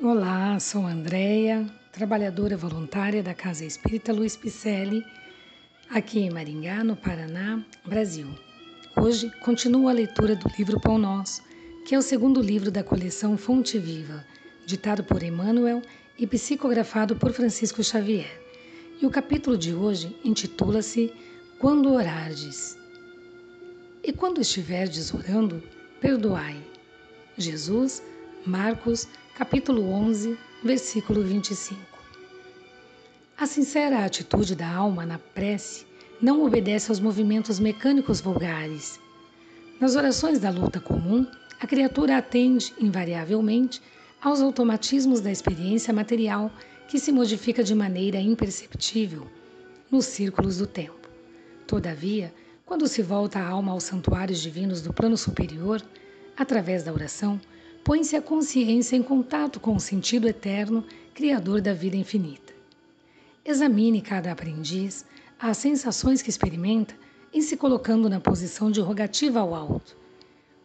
Olá, 0.00 0.60
sou 0.60 0.86
Andréia, 0.86 1.66
trabalhadora 1.90 2.56
voluntária 2.56 3.20
da 3.20 3.34
Casa 3.34 3.64
Espírita 3.64 4.12
Luiz 4.12 4.36
Picelli, 4.36 5.04
aqui 5.90 6.20
em 6.20 6.30
Maringá, 6.30 6.84
no 6.84 6.94
Paraná, 6.94 7.64
Brasil. 7.84 8.28
Hoje 8.96 9.28
continuo 9.40 9.88
a 9.88 9.92
leitura 9.92 10.36
do 10.36 10.48
livro 10.56 10.80
Pão 10.80 10.98
Nosso, 10.98 11.42
que 11.84 11.96
é 11.96 11.98
o 11.98 12.02
segundo 12.02 12.40
livro 12.40 12.70
da 12.70 12.84
coleção 12.84 13.36
Fonte 13.36 13.76
Viva, 13.76 14.24
ditado 14.64 15.02
por 15.02 15.20
Emmanuel 15.20 15.82
e 16.16 16.28
psicografado 16.28 17.16
por 17.16 17.32
Francisco 17.32 17.82
Xavier. 17.82 18.40
E 19.02 19.04
o 19.04 19.10
capítulo 19.10 19.58
de 19.58 19.74
hoje 19.74 20.16
intitula-se 20.22 21.12
Quando 21.58 21.92
Orardes. 21.92 22.78
E 24.04 24.12
quando 24.12 24.40
estiverdes 24.40 25.12
orando, 25.12 25.60
perdoai. 26.00 26.62
Jesus, 27.36 28.00
Marcos 28.46 29.08
capítulo 29.38 29.88
11, 29.92 30.36
versículo 30.64 31.22
25. 31.22 31.80
A 33.36 33.46
sincera 33.46 34.04
atitude 34.04 34.56
da 34.56 34.68
alma 34.68 35.06
na 35.06 35.16
prece 35.16 35.86
não 36.20 36.44
obedece 36.44 36.90
aos 36.90 36.98
movimentos 36.98 37.60
mecânicos 37.60 38.20
vulgares. 38.20 38.98
Nas 39.80 39.94
orações 39.94 40.40
da 40.40 40.50
luta 40.50 40.80
comum, 40.80 41.24
a 41.60 41.68
criatura 41.68 42.16
atende, 42.16 42.74
invariavelmente, 42.80 43.80
aos 44.20 44.40
automatismos 44.40 45.20
da 45.20 45.30
experiência 45.30 45.94
material 45.94 46.50
que 46.88 46.98
se 46.98 47.12
modifica 47.12 47.62
de 47.62 47.76
maneira 47.76 48.20
imperceptível 48.20 49.28
nos 49.88 50.06
círculos 50.06 50.58
do 50.58 50.66
tempo. 50.66 51.08
Todavia, 51.64 52.34
quando 52.66 52.88
se 52.88 53.02
volta 53.02 53.38
a 53.38 53.46
alma 53.48 53.70
aos 53.70 53.84
santuários 53.84 54.40
divinos 54.40 54.82
do 54.82 54.92
plano 54.92 55.16
superior, 55.16 55.80
através 56.36 56.82
da 56.82 56.92
oração, 56.92 57.40
põe-se 57.88 58.14
a 58.14 58.20
consciência 58.20 58.96
em 58.96 59.02
contato 59.02 59.58
com 59.58 59.74
o 59.74 59.80
sentido 59.80 60.28
eterno, 60.28 60.84
criador 61.14 61.62
da 61.62 61.72
vida 61.72 61.96
infinita. 61.96 62.52
Examine 63.42 64.02
cada 64.02 64.30
aprendiz 64.30 65.06
as 65.40 65.56
sensações 65.56 66.20
que 66.20 66.28
experimenta 66.28 66.94
em 67.32 67.40
se 67.40 67.56
colocando 67.56 68.06
na 68.06 68.20
posição 68.20 68.70
de 68.70 68.78
rogativa 68.82 69.40
ao 69.40 69.54
alto, 69.54 69.96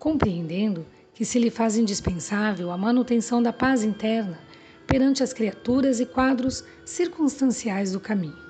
compreendendo 0.00 0.84
que 1.14 1.24
se 1.24 1.38
lhe 1.38 1.48
faz 1.48 1.76
indispensável 1.76 2.72
a 2.72 2.76
manutenção 2.76 3.40
da 3.40 3.52
paz 3.52 3.84
interna 3.84 4.40
perante 4.84 5.22
as 5.22 5.32
criaturas 5.32 6.00
e 6.00 6.06
quadros 6.06 6.64
circunstanciais 6.84 7.92
do 7.92 8.00
caminho. 8.00 8.42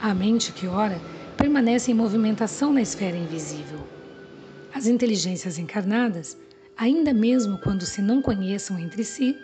A 0.00 0.12
mente 0.12 0.50
que 0.50 0.66
ora 0.66 1.00
permanece 1.36 1.92
em 1.92 1.94
movimentação 1.94 2.72
na 2.72 2.82
esfera 2.82 3.16
invisível. 3.16 3.78
As 4.74 4.88
inteligências 4.88 5.56
encarnadas 5.56 6.36
ainda 6.76 7.12
mesmo 7.12 7.58
quando 7.58 7.86
se 7.86 8.02
não 8.02 8.20
conheçam 8.20 8.78
entre 8.78 9.02
si, 9.04 9.38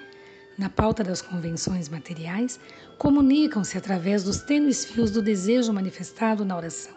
na 0.58 0.68
pauta 0.68 1.02
das 1.02 1.22
convenções 1.22 1.88
materiais, 1.88 2.60
comunicam-se 2.98 3.76
através 3.78 4.22
dos 4.22 4.42
tênues 4.42 4.84
fios 4.84 5.10
do 5.10 5.22
desejo 5.22 5.72
manifestado 5.72 6.44
na 6.44 6.56
oração. 6.56 6.94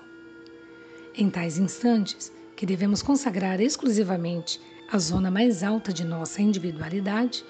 Em 1.16 1.30
tais 1.30 1.58
instantes, 1.58 2.32
que 2.56 2.66
devemos 2.66 3.02
consagrar 3.02 3.62
exclusivamente 3.62 4.60
a 4.92 4.98
zona 4.98 5.32
mais 5.32 5.64
alta 5.64 5.92
de 5.92 6.04
nossa 6.04 6.42
individualidade, 6.42 7.44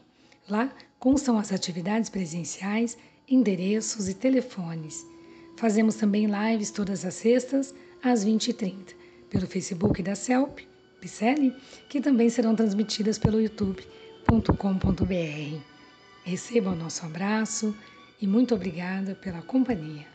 Lá 0.49 0.71
constam 0.99 1.39
as 1.39 1.53
atividades 1.53 2.11
presenciais, 2.11 2.99
endereços 3.29 4.09
e 4.09 4.15
telefones. 4.15 5.07
Fazemos 5.57 5.95
também 5.95 6.27
lives 6.27 6.73
todas 6.73 7.05
as 7.05 7.15
sextas, 7.15 7.73
às 8.03 8.27
20h30, 8.27 8.95
pelo 9.31 9.47
Facebook 9.47 10.03
da 10.03 10.15
CELP, 10.17 10.67
Picelli, 11.01 11.55
que 11.89 12.01
também 12.01 12.29
serão 12.29 12.57
transmitidas 12.57 13.19
pelo 13.19 13.41
youtube.com.br. 13.41 13.87
Receba 16.25 16.71
o 16.71 16.77
nosso 16.77 17.07
abraço 17.07 17.75
e 18.21 18.27
muito 18.27 18.55
obrigada 18.55 19.15
pela 19.15 19.41
companhia. 19.43 20.14